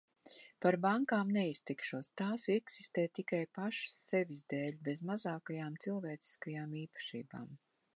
[0.65, 7.51] Par bankām neizteikšos, tās eksistē tikai pašas sevis dēļ, bez mazākajām cilvēciskajām īpašībām.